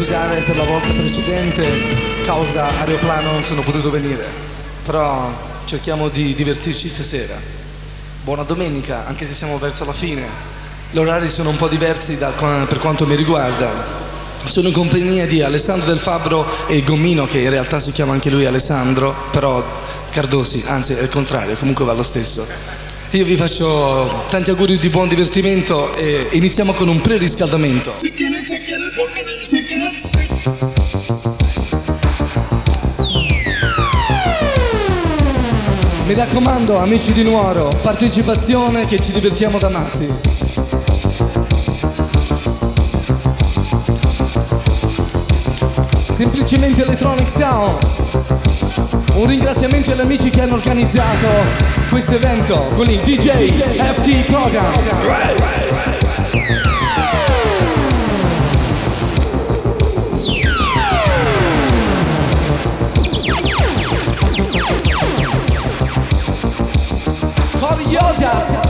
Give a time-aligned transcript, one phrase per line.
[0.00, 1.66] scusare per la volta precedente,
[2.24, 4.24] causa aeroplano non sono potuto venire,
[4.82, 5.30] però
[5.66, 7.36] cerchiamo di divertirci stasera.
[8.24, 10.22] Buona domenica, anche se siamo verso la fine.
[10.90, 13.68] Gli orari sono un po' diversi da, per quanto mi riguarda.
[14.46, 18.30] Sono in compagnia di Alessandro Del Fabbro e Gommino, che in realtà si chiama anche
[18.30, 19.62] lui Alessandro, però
[20.10, 22.46] Cardosi, anzi è il contrario, comunque va lo stesso.
[23.12, 27.96] Io vi faccio tanti auguri di buon divertimento e iniziamo con un preriscaldamento.
[36.10, 40.08] Mi raccomando, amici di Nuoro, partecipazione che ci divertiamo da matti.
[46.10, 47.78] Semplicemente Electronic Sound.
[49.14, 51.28] Un ringraziamento agli amici che hanno organizzato
[51.90, 55.69] questo evento con il DJ FT Program.
[67.88, 68.69] yodas